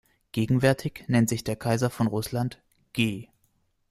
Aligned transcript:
Gegenwärtig 0.31 1.03
nennt 1.09 1.29
sich 1.29 1.43
der 1.43 1.55
Kaiser 1.55 1.91
von 1.91 2.07
Rußland 2.07 2.59
„G. 2.91 3.29